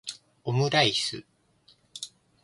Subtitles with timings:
[0.47, 1.19] omuraisu